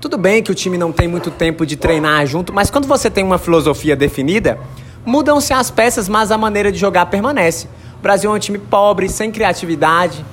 Tudo 0.02 0.18
bem 0.18 0.42
que 0.42 0.52
o 0.52 0.56
time 0.56 0.80
não 0.80 0.92
tem 0.92 1.08
muito 1.08 1.30
tempo 1.30 1.64
de 1.64 1.78
treinar 1.78 2.26
junto, 2.26 2.52
mas 2.52 2.72
quando 2.72 2.88
você 2.88 3.08
tem 3.08 3.24
uma 3.24 3.38
filosofia 3.38 3.96
definida, 3.96 4.58
mudam-se 5.06 5.54
as 5.54 5.72
peças, 5.72 6.08
mas 6.08 6.32
a 6.32 6.38
maneira 6.38 6.72
de 6.72 6.78
jogar 6.78 7.06
permanece. 7.08 7.68
O 8.00 8.02
Brasil 8.02 8.32
é 8.32 8.36
um 8.36 8.40
time 8.40 8.58
pobre, 8.58 9.10
sem 9.10 9.32
criatividade, 9.32 10.26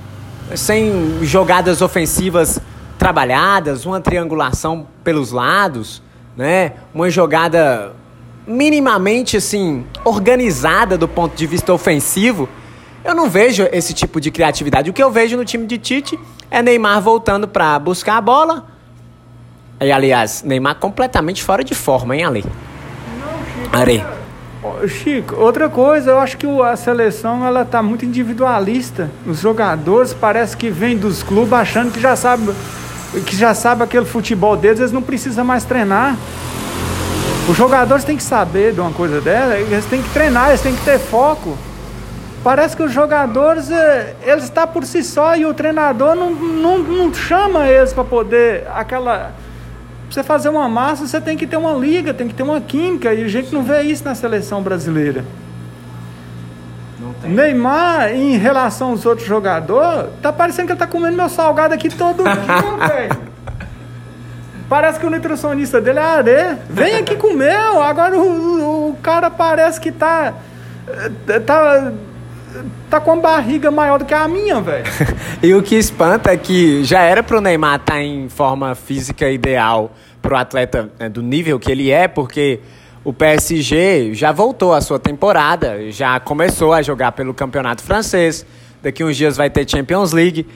sem 0.54 1.18
jogadas 1.22 1.82
ofensivas 1.82 2.60
trabalhadas, 2.98 3.86
uma 3.86 4.00
triangulação 4.00 4.86
pelos 5.04 5.30
lados, 5.30 6.02
né? 6.36 6.72
Uma 6.94 7.10
jogada 7.10 7.92
minimamente 8.46 9.36
assim 9.36 9.84
organizada 10.04 10.96
do 10.96 11.06
ponto 11.06 11.36
de 11.36 11.46
vista 11.46 11.72
ofensivo. 11.72 12.48
Eu 13.04 13.14
não 13.14 13.28
vejo 13.28 13.68
esse 13.70 13.92
tipo 13.92 14.20
de 14.20 14.30
criatividade. 14.30 14.90
O 14.90 14.92
que 14.92 15.02
eu 15.02 15.10
vejo 15.10 15.36
no 15.36 15.44
time 15.44 15.66
de 15.66 15.78
Tite 15.78 16.18
é 16.50 16.62
Neymar 16.62 17.00
voltando 17.00 17.46
para 17.46 17.78
buscar 17.78 18.16
a 18.16 18.20
bola. 18.20 18.66
E 19.80 19.92
aliás, 19.92 20.42
Neymar 20.42 20.76
completamente 20.76 21.42
fora 21.42 21.62
de 21.62 21.74
forma, 21.74 22.16
hein, 22.16 22.24
Ale? 22.24 22.44
Não, 23.20 23.62
Chico. 23.70 24.17
Chico, 24.88 25.36
outra 25.36 25.68
coisa, 25.68 26.10
eu 26.10 26.18
acho 26.18 26.36
que 26.36 26.46
a 26.46 26.74
seleção 26.74 27.46
ela 27.46 27.64
tá 27.64 27.82
muito 27.82 28.04
individualista. 28.04 29.10
Os 29.26 29.40
jogadores 29.40 30.12
parece 30.12 30.56
que 30.56 30.68
vêm 30.68 30.96
dos 30.96 31.22
clubes 31.22 31.52
achando 31.52 31.92
que 31.92 32.00
já 32.00 32.16
sabe 32.16 32.52
que 33.24 33.34
já 33.34 33.54
sabe 33.54 33.82
aquele 33.82 34.04
futebol 34.04 34.56
deles, 34.56 34.80
eles 34.80 34.92
não 34.92 35.00
precisam 35.00 35.44
mais 35.44 35.64
treinar. 35.64 36.16
Os 37.48 37.56
jogadores 37.56 38.04
têm 38.04 38.16
que 38.16 38.22
saber 38.22 38.74
de 38.74 38.80
uma 38.80 38.92
coisa 38.92 39.20
dela, 39.20 39.56
eles 39.56 39.86
têm 39.86 40.02
que 40.02 40.10
treinar, 40.10 40.48
eles 40.48 40.60
têm 40.60 40.74
que 40.74 40.84
ter 40.84 40.98
foco. 40.98 41.56
Parece 42.44 42.76
que 42.76 42.82
os 42.82 42.92
jogadores, 42.92 43.70
eh, 43.70 44.14
eles 44.22 44.44
estão 44.44 44.66
por 44.66 44.84
si 44.84 45.02
só 45.02 45.34
e 45.34 45.46
o 45.46 45.54
treinador 45.54 46.14
não, 46.14 46.30
não, 46.30 46.78
não 46.78 47.14
chama 47.14 47.66
eles 47.66 47.92
para 47.92 48.04
poder 48.04 48.66
aquela. 48.74 49.32
Pra 50.08 50.14
você 50.14 50.22
fazer 50.22 50.48
uma 50.48 50.68
massa, 50.68 51.06
você 51.06 51.20
tem 51.20 51.36
que 51.36 51.46
ter 51.46 51.58
uma 51.58 51.72
liga, 51.74 52.14
tem 52.14 52.26
que 52.26 52.34
ter 52.34 52.42
uma 52.42 52.60
química, 52.62 53.12
e 53.12 53.22
a 53.22 53.28
gente 53.28 53.52
não 53.52 53.62
vê 53.62 53.82
isso 53.82 54.02
na 54.04 54.14
seleção 54.14 54.62
brasileira. 54.62 55.22
Neymar, 57.24 58.12
em 58.14 58.38
relação 58.38 58.90
aos 58.90 59.04
outros 59.04 59.28
jogadores, 59.28 60.10
tá 60.22 60.32
parecendo 60.32 60.66
que 60.66 60.72
ele 60.72 60.78
tá 60.78 60.86
comendo 60.86 61.16
meu 61.16 61.28
salgado 61.28 61.74
aqui 61.74 61.90
todo 61.90 62.24
dia, 62.24 62.88
velho. 62.88 63.28
Parece 64.68 64.98
que 64.98 65.06
o 65.06 65.10
nutricionista 65.10 65.80
dele 65.80 65.98
é 65.98 66.02
areia. 66.02 66.58
Vem 66.68 66.96
aqui 66.96 67.16
comer. 67.16 67.56
Agora 67.56 68.18
o, 68.18 68.20
o, 68.20 68.90
o, 68.90 68.96
cara 69.02 69.30
parece 69.30 69.80
que 69.80 69.90
tá. 69.90 70.34
Tá. 71.46 71.92
Tá 72.90 73.00
com 73.00 73.12
a 73.12 73.16
barriga 73.16 73.70
maior 73.70 73.98
do 73.98 74.04
que 74.04 74.14
a 74.14 74.26
minha, 74.26 74.60
velho. 74.60 74.84
e 75.42 75.54
o 75.54 75.62
que 75.62 75.74
espanta 75.74 76.32
é 76.32 76.36
que 76.36 76.84
já 76.84 77.02
era 77.02 77.22
pro 77.22 77.40
Neymar 77.40 77.76
estar 77.76 77.94
tá 77.94 78.02
em 78.02 78.28
forma 78.28 78.74
física 78.74 79.30
ideal 79.30 79.92
pro 80.20 80.36
atleta 80.36 80.90
né, 80.98 81.08
do 81.08 81.22
nível 81.22 81.58
que 81.58 81.70
ele 81.70 81.90
é, 81.90 82.08
porque 82.08 82.60
o 83.04 83.12
PSG 83.12 84.12
já 84.14 84.32
voltou 84.32 84.74
à 84.74 84.80
sua 84.80 84.98
temporada, 84.98 85.90
já 85.90 86.18
começou 86.20 86.72
a 86.72 86.82
jogar 86.82 87.12
pelo 87.12 87.32
campeonato 87.32 87.82
francês. 87.82 88.44
Daqui 88.82 89.02
uns 89.02 89.16
dias 89.16 89.36
vai 89.36 89.48
ter 89.48 89.68
Champions 89.68 90.12
League. 90.12 90.46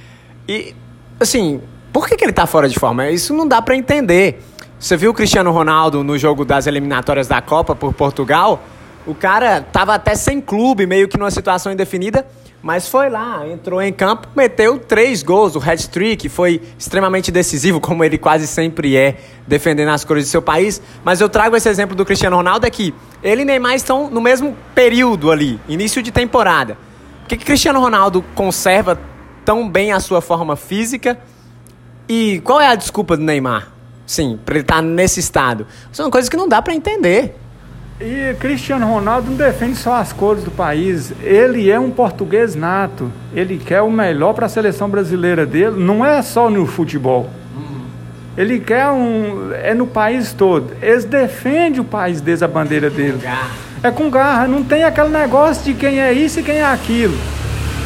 E, 0.49 0.75
assim, 1.19 1.61
por 1.93 2.09
que, 2.09 2.17
que 2.17 2.25
ele 2.25 2.31
está 2.31 2.47
fora 2.47 2.69
de 2.69 2.79
forma? 2.79 3.11
Isso 3.11 3.35
não 3.35 3.47
dá 3.47 3.63
para 3.63 3.77
entender. 3.77 4.43
Você 4.79 4.97
viu 4.97 5.13
o 5.13 5.15
Cristiano 5.15 5.51
Ronaldo 5.53 6.03
no 6.03 6.19
jogo 6.19 6.45
das 6.45 6.67
eliminatórias 6.67 7.29
da 7.29 7.41
Copa 7.41 7.75
por 7.75 7.93
Portugal? 7.95 8.63
O 9.07 9.15
cara 9.15 9.61
tava 9.61 9.95
até 9.95 10.15
sem 10.15 10.41
clube, 10.41 10.87
meio 10.87 11.09
que 11.09 11.19
numa 11.19 11.31
situação 11.31 11.73
indefinida, 11.73 12.25
mas 12.63 12.87
foi 12.89 13.11
lá, 13.11 13.45
entrou 13.49 13.83
em 13.83 13.93
campo, 13.93 14.29
meteu 14.37 14.79
três 14.79 15.25
gols. 15.25 15.57
O 15.57 15.59
hat-trick 15.59 16.29
foi 16.29 16.63
extremamente 16.79 17.33
decisivo, 17.33 17.81
como 17.83 18.05
ele 18.05 18.17
quase 18.17 18.47
sempre 18.47 18.97
é, 18.97 19.17
defendendo 19.47 19.89
as 19.89 20.05
cores 20.05 20.25
do 20.25 20.31
seu 20.31 20.41
país. 20.41 20.81
Mas 21.05 21.21
eu 21.21 21.29
trago 21.29 21.57
esse 21.57 21.69
exemplo 21.69 21.97
do 21.97 22.05
Cristiano 22.05 22.37
Ronaldo 22.37 22.65
aqui. 22.65 22.95
Ele 23.23 23.43
e 23.43 23.45
Neymar 23.45 23.75
estão 23.75 24.09
no 24.09 24.21
mesmo 24.21 24.57
período 24.75 25.33
ali, 25.33 25.59
início 25.69 26.01
de 26.01 26.13
temporada. 26.13 26.79
Por 27.23 27.29
que, 27.29 27.37
que 27.37 27.45
Cristiano 27.45 27.81
Ronaldo 27.81 28.25
conserva 28.35 29.01
tão 29.45 29.69
bem 29.69 29.91
a 29.91 29.99
sua 29.99 30.21
forma 30.21 30.55
física 30.55 31.19
e 32.09 32.41
qual 32.45 32.61
é 32.61 32.69
a 32.69 32.77
desculpa 32.77 33.17
do 33.17 33.25
Neymar? 33.25 33.73
Sim, 34.07 34.39
para 34.45 34.55
ele 34.55 34.63
estar 34.63 34.77
tá 34.77 34.83
nesse 34.83 35.19
estado. 35.19 35.67
São 35.91 36.11
coisas 36.11 36.29
que 36.29 36.37
não 36.37 36.49
dá 36.49 36.61
para 36.61 36.75
entender. 36.75 37.35
E 38.05 38.35
Cristiano 38.35 38.85
Ronaldo 38.85 39.31
não 39.31 39.37
defende 39.37 39.77
só 39.77 39.95
as 39.95 40.13
cores 40.13 40.43
do 40.43 40.51
país, 40.51 41.13
ele 41.23 41.71
é 41.71 41.79
um 41.79 41.89
português 41.89 42.57
nato. 42.57 43.13
Ele 43.33 43.57
quer 43.59 43.81
o 43.81 43.91
melhor 43.91 44.33
para 44.35 44.47
a 44.47 44.49
seleção 44.49 44.89
brasileira 44.89 45.47
dele, 45.47 45.77
não 45.79 46.05
é 46.05 46.21
só 46.21 46.51
no 46.51 46.67
futebol. 46.67 47.31
Ele 48.37 48.59
quer 48.59 48.89
um. 48.89 49.53
É 49.53 49.73
no 49.73 49.87
país 49.87 50.33
todo. 50.33 50.73
Eles 50.83 51.05
defendem 51.05 51.81
o 51.81 51.85
país 51.85 52.21
desde 52.21 52.45
a 52.45 52.49
bandeira 52.49 52.91
dele. 52.91 53.21
É 53.83 53.91
com 53.91 54.11
garra, 54.11 54.49
não 54.49 54.65
tem 54.65 54.83
aquele 54.83 55.11
negócio 55.11 55.63
de 55.63 55.75
quem 55.75 56.01
é 56.01 56.13
isso 56.13 56.41
e 56.41 56.43
quem 56.43 56.57
é 56.57 56.65
aquilo. 56.65 57.17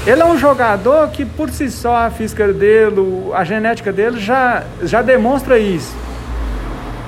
Ele 0.07 0.23
é 0.23 0.25
um 0.25 0.39
jogador 0.39 1.09
que 1.09 1.27
por 1.27 1.51
si 1.51 1.69
só 1.71 1.97
a 1.97 2.11
física 2.11 2.53
dele, 2.53 3.31
a 3.35 3.45
genética 3.45 3.93
dele 3.93 4.19
já, 4.19 4.63
já 4.83 5.03
demonstra 5.03 5.59
isso. 5.59 5.95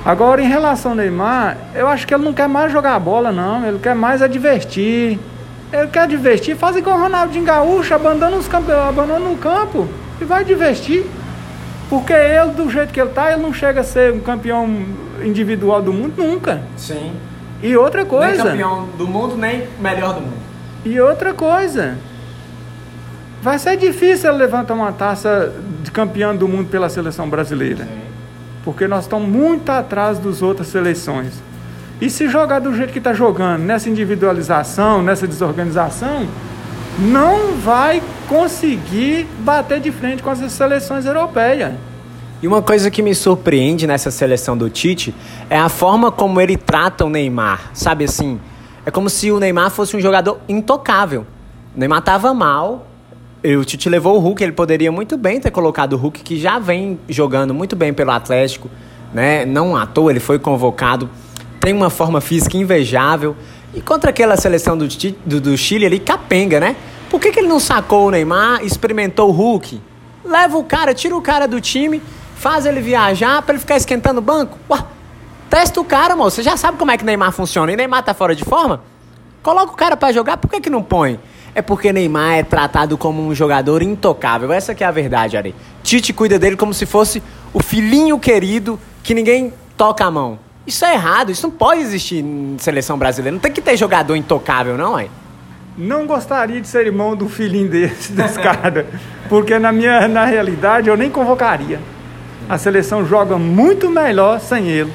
Agora, 0.09 0.41
em 0.41 0.47
relação 0.47 0.93
ao 0.93 0.97
Neymar, 0.97 1.55
eu 1.75 1.87
acho 1.87 2.07
que 2.07 2.15
ele 2.15 2.23
não 2.23 2.33
quer 2.33 2.49
mais 2.49 2.71
jogar 2.71 2.99
bola, 2.99 3.31
não. 3.31 3.63
Ele 3.63 3.77
quer 3.77 3.93
mais 3.93 4.23
é 4.23 4.27
divertir. 4.27 5.19
Ele 5.71 5.87
quer 5.87 6.07
divertir, 6.07 6.55
faz 6.55 6.75
igual 6.75 6.97
o 6.97 7.01
Ronaldinho 7.03 7.45
Gaúcho, 7.45 7.93
abandona, 7.93 8.35
os 8.35 8.49
abandona 8.51 9.29
o 9.29 9.37
campo 9.37 9.87
e 10.19 10.25
vai 10.25 10.43
divertir. 10.43 11.05
Porque 11.91 12.11
ele, 12.11 12.53
do 12.53 12.67
jeito 12.71 12.91
que 12.91 12.99
ele 12.99 13.11
tá, 13.11 13.31
ele 13.31 13.43
não 13.43 13.53
chega 13.53 13.81
a 13.81 13.83
ser 13.83 14.11
um 14.11 14.19
campeão 14.19 14.67
individual 15.23 15.79
do 15.79 15.93
mundo 15.93 16.15
nunca. 16.17 16.63
Sim. 16.75 17.11
E 17.61 17.77
outra 17.77 18.03
coisa. 18.03 18.45
Nem 18.45 18.51
campeão 18.53 18.89
do 18.97 19.07
mundo, 19.07 19.37
nem 19.37 19.67
melhor 19.79 20.15
do 20.15 20.21
mundo. 20.21 20.37
E 20.85 20.99
outra 20.99 21.35
coisa. 21.35 21.99
Vai 23.43 23.59
ser 23.59 23.77
difícil 23.77 24.33
levantar 24.33 24.73
uma 24.73 24.91
taça 24.91 25.53
de 25.83 25.91
campeão 25.91 26.35
do 26.35 26.47
mundo 26.47 26.67
pela 26.67 26.89
seleção 26.89 27.29
brasileira. 27.29 27.83
Sim. 27.83 28.08
Porque 28.63 28.87
nós 28.87 29.05
estamos 29.05 29.27
muito 29.27 29.69
atrás 29.69 30.19
das 30.19 30.41
outras 30.41 30.67
seleções. 30.67 31.33
E 32.01 32.09
se 32.09 32.29
jogar 32.29 32.59
do 32.59 32.73
jeito 32.73 32.93
que 32.93 32.99
está 32.99 33.13
jogando, 33.13 33.61
nessa 33.63 33.89
individualização, 33.89 35.01
nessa 35.01 35.27
desorganização, 35.27 36.27
não 36.97 37.57
vai 37.57 38.01
conseguir 38.27 39.27
bater 39.39 39.79
de 39.79 39.91
frente 39.91 40.21
com 40.23 40.29
as 40.29 40.39
seleções 40.51 41.05
europeias. 41.05 41.73
E 42.41 42.47
uma 42.47 42.61
coisa 42.61 42.89
que 42.89 43.01
me 43.01 43.13
surpreende 43.13 43.85
nessa 43.85 44.09
seleção 44.11 44.57
do 44.57 44.69
Tite 44.69 45.13
é 45.49 45.59
a 45.59 45.67
forma 45.67 46.09
como 46.09 46.39
ele 46.39 46.55
trata 46.55 47.03
o 47.03 47.09
Neymar. 47.09 47.71
Sabe 47.73 48.05
assim? 48.05 48.39
É 48.85 48.91
como 48.91 49.09
se 49.09 49.29
o 49.29 49.39
Neymar 49.39 49.69
fosse 49.71 49.97
um 49.97 49.99
jogador 49.99 50.39
intocável. 50.47 51.25
O 51.75 51.79
Neymar 51.79 51.99
estava 51.99 52.33
mal, 52.33 52.87
o 53.43 53.63
Tite 53.63 53.87
levou 53.89 54.17
o 54.17 54.19
Hulk, 54.19 54.43
ele 54.43 54.51
poderia 54.51 54.91
muito 54.91 55.17
bem 55.17 55.39
ter 55.39 55.51
colocado 55.51 55.93
o 55.93 55.97
Hulk, 55.97 56.21
que 56.21 56.37
já 56.37 56.59
vem 56.59 56.99
jogando 57.07 57.53
muito 57.53 57.75
bem 57.75 57.93
pelo 57.93 58.11
Atlético, 58.11 58.69
né? 59.13 59.45
Não 59.45 59.75
à 59.75 59.85
toa 59.85 60.11
ele 60.11 60.19
foi 60.19 60.37
convocado, 60.37 61.09
tem 61.59 61.73
uma 61.73 61.89
forma 61.89 62.19
física 62.19 62.57
invejável. 62.57 63.35
E 63.73 63.81
contra 63.81 64.09
aquela 64.09 64.35
seleção 64.35 64.77
do, 64.77 64.87
do, 65.25 65.39
do 65.39 65.57
Chile 65.57 65.85
ali, 65.85 65.99
capenga, 65.99 66.59
né? 66.59 66.75
Por 67.09 67.19
que, 67.19 67.31
que 67.31 67.39
ele 67.39 67.47
não 67.47 67.59
sacou 67.59 68.07
o 68.07 68.11
Neymar, 68.11 68.63
experimentou 68.63 69.29
o 69.29 69.31
Hulk? 69.31 69.81
Leva 70.25 70.57
o 70.57 70.63
cara, 70.63 70.93
tira 70.93 71.15
o 71.15 71.21
cara 71.21 71.47
do 71.47 71.61
time, 71.61 72.01
faz 72.35 72.65
ele 72.65 72.81
viajar 72.81 73.41
para 73.41 73.53
ele 73.53 73.59
ficar 73.59 73.77
esquentando 73.77 74.19
o 74.19 74.21
banco. 74.21 74.57
Ué, 74.69 74.83
testa 75.49 75.79
o 75.79 75.85
cara, 75.85 76.15
moço. 76.15 76.37
Você 76.37 76.43
já 76.43 76.57
sabe 76.57 76.77
como 76.77 76.91
é 76.91 76.97
que 76.97 77.05
Neymar 77.05 77.31
funciona. 77.31 77.71
E 77.71 77.75
Neymar 77.75 78.03
tá 78.03 78.13
fora 78.13 78.35
de 78.35 78.43
forma? 78.43 78.81
Coloca 79.41 79.71
o 79.71 79.75
cara 79.75 79.95
para 79.95 80.11
jogar, 80.11 80.37
por 80.37 80.49
que, 80.49 80.59
que 80.59 80.69
não 80.69 80.83
põe? 80.83 81.19
É 81.53 81.61
porque 81.61 81.91
Neymar 81.91 82.33
é 82.35 82.43
tratado 82.43 82.97
como 82.97 83.25
um 83.25 83.33
jogador 83.33 83.81
intocável. 83.81 84.51
Essa 84.51 84.75
que 84.75 84.83
é 84.83 84.87
a 84.87 84.91
verdade, 84.91 85.37
Ari. 85.37 85.55
Tite 85.83 86.13
cuida 86.13 86.37
dele 86.37 86.55
como 86.55 86.73
se 86.73 86.85
fosse 86.85 87.21
o 87.53 87.61
filhinho 87.61 88.19
querido 88.19 88.79
que 89.03 89.13
ninguém 89.13 89.53
toca 89.75 90.05
a 90.05 90.11
mão. 90.11 90.39
Isso 90.67 90.85
é 90.85 90.93
errado, 90.93 91.31
isso 91.31 91.47
não 91.47 91.51
pode 91.51 91.81
existir 91.81 92.23
em 92.23 92.55
seleção 92.59 92.97
brasileira. 92.97 93.33
Não 93.33 93.41
tem 93.41 93.51
que 93.51 93.61
ter 93.61 93.75
jogador 93.75 94.15
intocável, 94.15 94.77
não, 94.77 94.97
é? 94.99 95.07
Não 95.77 96.05
gostaria 96.05 96.59
de 96.59 96.67
ser 96.67 96.85
irmão 96.85 97.15
do 97.15 97.27
filhinho 97.27 97.69
desse, 97.69 98.11
desse 98.13 98.39
cara. 98.39 98.85
Porque 99.27 99.57
na 99.57 99.71
minha 99.71 100.07
na 100.07 100.25
realidade 100.25 100.89
eu 100.89 100.97
nem 100.97 101.09
convocaria. 101.09 101.79
A 102.47 102.57
seleção 102.57 103.05
joga 103.05 103.37
muito 103.37 103.89
melhor 103.89 104.39
sem 104.39 104.67
ele. 104.67 104.91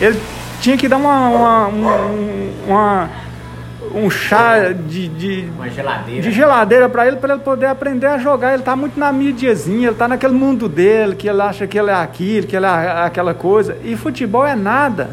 Ele 0.00 0.20
tinha 0.60 0.76
que 0.76 0.88
dar 0.88 0.96
uma, 0.96 1.28
uma, 1.28 1.66
uma, 1.66 1.96
uma 2.66 3.10
um 3.94 4.08
chá 4.08 4.70
de, 4.70 5.08
de, 5.08 5.48
Uma 5.56 5.68
geladeira. 5.68 6.22
de 6.22 6.30
geladeira 6.30 6.88
para 6.88 7.06
ele, 7.06 7.16
para 7.16 7.34
ele 7.34 7.42
poder 7.42 7.66
aprender 7.66 8.06
a 8.06 8.18
jogar. 8.18 8.52
Ele 8.52 8.62
está 8.62 8.76
muito 8.76 8.98
na 8.98 9.12
mídiazinha, 9.12 9.88
ele 9.88 9.92
está 9.92 10.08
naquele 10.08 10.34
mundo 10.34 10.68
dele, 10.68 11.14
que 11.14 11.28
ele 11.28 11.42
acha 11.42 11.66
que 11.66 11.78
ele 11.78 11.90
é 11.90 11.94
aquilo, 11.94 12.46
que 12.46 12.56
ele 12.56 12.66
é 12.66 13.04
aquela 13.04 13.34
coisa. 13.34 13.76
E 13.84 13.96
futebol 13.96 14.46
é 14.46 14.54
nada. 14.54 15.10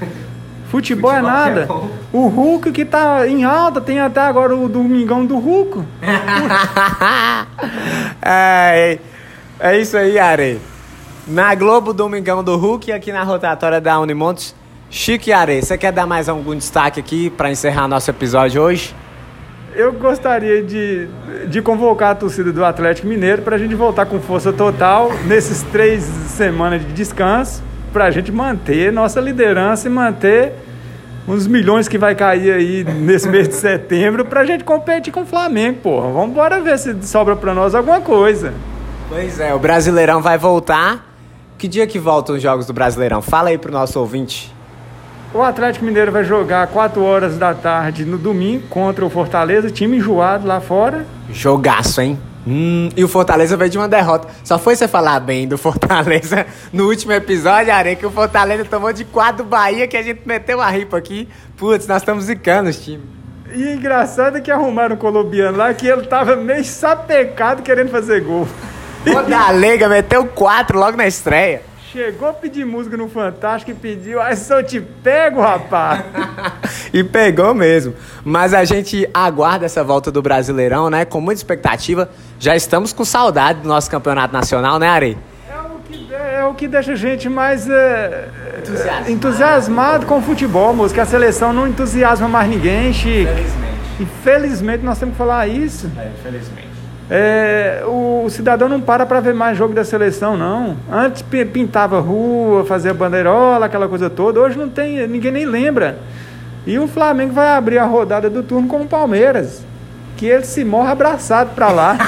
Futebol, 0.72 1.12
é 1.12 1.20
nada. 1.20 1.68
o 2.10 2.28
Hulk 2.28 2.72
que 2.72 2.86
tá 2.86 3.28
em 3.28 3.44
alta, 3.44 3.78
tem 3.78 4.00
até 4.00 4.22
agora 4.22 4.56
o 4.56 4.70
Domingão 4.70 5.26
do 5.26 5.38
Hulk. 5.38 5.84
é, 8.22 8.98
é 9.60 9.78
isso 9.78 9.98
aí, 9.98 10.18
Are. 10.18 10.58
Na 11.28 11.54
Globo, 11.54 11.92
Domingão 11.92 12.42
do 12.42 12.56
Hulk 12.56 12.88
e 12.88 12.92
aqui 12.92 13.12
na 13.12 13.22
rotatória 13.22 13.82
da 13.82 14.00
Unimontes, 14.00 14.54
Chico 14.92 15.30
e 15.30 15.32
Are. 15.32 15.62
Você 15.62 15.78
quer 15.78 15.90
dar 15.90 16.06
mais 16.06 16.28
algum 16.28 16.54
destaque 16.54 17.00
aqui 17.00 17.30
para 17.30 17.50
encerrar 17.50 17.88
nosso 17.88 18.10
episódio 18.10 18.60
hoje? 18.60 18.94
Eu 19.74 19.90
gostaria 19.94 20.62
de, 20.62 21.08
de 21.48 21.62
convocar 21.62 22.10
a 22.10 22.14
torcida 22.14 22.52
do 22.52 22.62
Atlético 22.62 23.08
Mineiro 23.08 23.40
para 23.40 23.56
a 23.56 23.58
gente 23.58 23.74
voltar 23.74 24.04
com 24.04 24.20
força 24.20 24.52
total 24.52 25.10
nesses 25.26 25.62
três 25.62 26.04
semanas 26.04 26.82
de 26.86 26.92
descanso, 26.92 27.62
para 27.90 28.04
a 28.04 28.10
gente 28.10 28.30
manter 28.30 28.92
nossa 28.92 29.18
liderança 29.18 29.88
e 29.88 29.90
manter 29.90 30.52
uns 31.26 31.46
milhões 31.46 31.88
que 31.88 31.96
vai 31.96 32.14
cair 32.14 32.52
aí 32.52 32.84
nesse 32.84 33.30
mês 33.30 33.48
de 33.48 33.54
setembro 33.54 34.26
para 34.26 34.42
a 34.42 34.44
gente 34.44 34.62
competir 34.62 35.10
com 35.10 35.22
o 35.22 35.26
Flamengo, 35.26 35.78
porra. 35.78 36.10
Vamos 36.10 36.32
embora 36.32 36.60
ver 36.60 36.78
se 36.78 36.94
sobra 37.02 37.34
para 37.34 37.54
nós 37.54 37.74
alguma 37.74 38.02
coisa. 38.02 38.52
Pois 39.08 39.40
é, 39.40 39.54
o 39.54 39.58
Brasileirão 39.58 40.20
vai 40.20 40.36
voltar. 40.36 41.10
Que 41.56 41.66
dia 41.66 41.86
que 41.86 41.98
voltam 41.98 42.36
os 42.36 42.42
jogos 42.42 42.66
do 42.66 42.74
Brasileirão? 42.74 43.22
Fala 43.22 43.48
aí 43.48 43.56
pro 43.56 43.72
nosso 43.72 43.98
ouvinte. 43.98 44.52
O 45.34 45.40
Atlético 45.40 45.86
Mineiro 45.86 46.12
vai 46.12 46.24
jogar 46.24 46.66
4 46.66 47.02
horas 47.02 47.38
da 47.38 47.54
tarde 47.54 48.04
no 48.04 48.18
domingo 48.18 48.68
contra 48.68 49.02
o 49.02 49.08
Fortaleza, 49.08 49.70
time 49.70 49.96
enjoado 49.96 50.46
lá 50.46 50.60
fora. 50.60 51.06
Jogaço, 51.32 52.02
hein? 52.02 52.20
Hum, 52.46 52.90
e 52.94 53.02
o 53.02 53.08
Fortaleza 53.08 53.56
veio 53.56 53.70
de 53.70 53.78
uma 53.78 53.88
derrota. 53.88 54.28
Só 54.44 54.58
foi 54.58 54.76
você 54.76 54.86
falar 54.86 55.20
bem 55.20 55.48
do 55.48 55.56
Fortaleza 55.56 56.44
no 56.70 56.86
último 56.86 57.12
episódio, 57.12 57.72
Areia, 57.72 57.96
que 57.96 58.04
o 58.04 58.10
Fortaleza 58.10 58.66
tomou 58.66 58.92
de 58.92 59.06
4 59.06 59.42
do 59.42 59.48
Bahia, 59.48 59.88
que 59.88 59.96
a 59.96 60.02
gente 60.02 60.20
meteu 60.26 60.60
a 60.60 60.68
ripa 60.68 60.98
aqui. 60.98 61.26
Putz, 61.56 61.86
nós 61.86 62.02
estamos 62.02 62.24
zicando 62.24 62.68
os 62.68 62.78
times. 62.78 63.06
E 63.54 63.72
engraçado 63.72 64.36
é 64.36 64.40
que 64.42 64.50
arrumaram 64.50 64.96
o 64.96 64.98
colombiano 64.98 65.56
lá, 65.56 65.72
que 65.72 65.86
ele 65.86 66.02
tava 66.02 66.36
meio 66.36 66.64
sapecado 66.64 67.62
querendo 67.62 67.90
fazer 67.90 68.20
gol. 68.20 68.46
O 69.06 69.22
Dalega 69.22 69.88
meteu 69.88 70.26
4 70.26 70.78
logo 70.78 70.96
na 70.96 71.06
estreia. 71.06 71.71
Chegou 71.92 72.26
a 72.26 72.32
pedir 72.32 72.64
música 72.64 72.96
no 72.96 73.06
Fantástico 73.06 73.70
e 73.70 73.74
pediu, 73.74 74.18
aí 74.18 74.34
se 74.34 74.50
eu 74.50 74.64
te 74.64 74.80
pego, 74.80 75.42
rapaz. 75.42 76.02
e 76.90 77.04
pegou 77.04 77.52
mesmo. 77.52 77.92
Mas 78.24 78.54
a 78.54 78.64
gente 78.64 79.06
aguarda 79.12 79.66
essa 79.66 79.84
volta 79.84 80.10
do 80.10 80.22
Brasileirão, 80.22 80.88
né? 80.88 81.04
Com 81.04 81.20
muita 81.20 81.40
expectativa. 81.40 82.08
Já 82.38 82.56
estamos 82.56 82.94
com 82.94 83.04
saudade 83.04 83.60
do 83.60 83.68
nosso 83.68 83.90
campeonato 83.90 84.32
nacional, 84.32 84.78
né, 84.78 84.88
Ari? 84.88 85.18
É 85.46 85.60
o 85.60 85.80
que, 85.80 86.14
é 86.14 86.44
o 86.46 86.54
que 86.54 86.66
deixa 86.66 86.92
a 86.92 86.96
gente 86.96 87.28
mais 87.28 87.68
é, 87.68 88.26
entusiasmado. 88.58 89.10
entusiasmado 89.10 90.06
com 90.06 90.16
o 90.16 90.22
futebol, 90.22 90.72
moço. 90.72 90.94
Que 90.94 91.00
a 91.00 91.04
seleção 91.04 91.52
não 91.52 91.68
entusiasma 91.68 92.26
mais 92.26 92.48
ninguém, 92.48 92.90
Chico. 92.94 93.30
Infelizmente. 93.30 93.72
Infelizmente 94.00 94.82
nós 94.82 94.98
temos 94.98 95.12
que 95.12 95.18
falar 95.18 95.46
isso. 95.46 95.90
É, 95.98 96.10
infelizmente. 96.18 96.61
É, 97.14 97.84
o, 97.86 98.26
cidadão 98.30 98.70
não 98.70 98.80
para 98.80 99.04
para 99.04 99.20
ver 99.20 99.34
mais 99.34 99.58
jogo 99.58 99.74
da 99.74 99.84
seleção, 99.84 100.34
não. 100.34 100.78
Antes 100.90 101.20
pintava 101.52 102.00
rua, 102.00 102.64
fazia 102.64 102.94
bandeirola, 102.94 103.66
aquela 103.66 103.86
coisa 103.86 104.08
toda. 104.08 104.40
Hoje 104.40 104.58
não 104.58 104.70
tem, 104.70 105.06
ninguém 105.06 105.30
nem 105.30 105.44
lembra. 105.44 105.98
E 106.66 106.78
o 106.78 106.88
Flamengo 106.88 107.34
vai 107.34 107.50
abrir 107.50 107.76
a 107.76 107.84
rodada 107.84 108.30
do 108.30 108.42
turno 108.42 108.66
com 108.66 108.80
o 108.80 108.86
Palmeiras. 108.86 109.62
Que 110.16 110.24
ele 110.24 110.46
se 110.46 110.64
morre 110.64 110.90
abraçado 110.90 111.54
para 111.54 111.70
lá. 111.70 111.98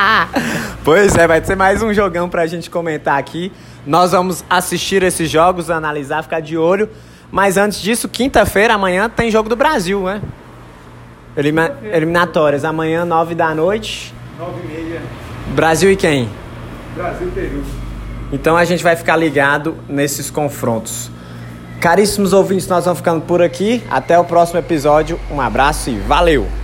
pois 0.82 1.14
é, 1.14 1.26
vai 1.26 1.44
ser 1.44 1.54
mais 1.54 1.82
um 1.82 1.92
jogão 1.92 2.26
pra 2.26 2.46
gente 2.46 2.70
comentar 2.70 3.18
aqui. 3.18 3.52
Nós 3.86 4.12
vamos 4.12 4.42
assistir 4.48 5.02
esses 5.02 5.28
jogos, 5.28 5.68
analisar, 5.68 6.22
ficar 6.22 6.40
de 6.40 6.56
olho. 6.56 6.88
Mas 7.30 7.58
antes 7.58 7.82
disso, 7.82 8.08
quinta-feira, 8.08 8.72
amanhã, 8.72 9.10
tem 9.10 9.30
jogo 9.30 9.50
do 9.50 9.56
Brasil, 9.56 10.04
né? 10.04 10.22
Elima 11.36 11.72
eliminatórias, 11.92 12.64
amanhã, 12.64 13.04
nove 13.04 13.34
da 13.34 13.54
noite. 13.54 14.21
9 14.38 14.60
e 14.62 14.66
meia. 14.66 15.02
Brasil 15.54 15.90
e 15.90 15.96
quem? 15.96 16.28
Brasil 16.94 17.28
e 17.28 17.30
Peru. 17.30 17.64
Então 18.32 18.56
a 18.56 18.64
gente 18.64 18.82
vai 18.82 18.96
ficar 18.96 19.16
ligado 19.16 19.76
nesses 19.88 20.30
confrontos. 20.30 21.10
Caríssimos 21.80 22.32
ouvintes, 22.32 22.66
nós 22.68 22.84
vamos 22.84 23.00
ficando 23.00 23.22
por 23.22 23.42
aqui. 23.42 23.82
Até 23.90 24.18
o 24.18 24.24
próximo 24.24 24.58
episódio. 24.58 25.18
Um 25.30 25.40
abraço 25.40 25.90
e 25.90 25.98
valeu! 25.98 26.61